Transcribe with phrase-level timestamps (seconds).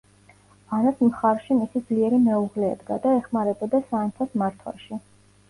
[0.77, 5.01] ანას მხარში მისი ძლიერი მეუღლე ედგა და ეხმარებოდა სამეფოს მართვაში.